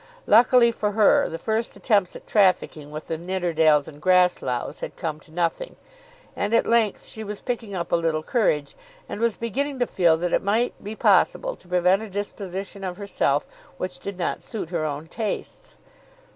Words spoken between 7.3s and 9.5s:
picking up a little courage, and was